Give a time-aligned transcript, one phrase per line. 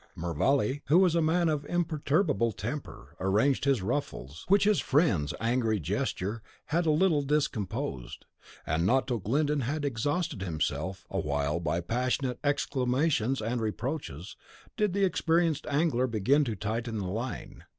[0.15, 5.79] Mervale, who was a man of imperturbable temper, arranged his ruffles, which his friend's angry
[5.79, 8.25] gesture had a little discomposed,
[8.65, 14.35] and not till Glyndon had exhausted himself awhile by passionate exclamations and reproaches,
[14.75, 17.63] did the experienced angler begin to tighten the line.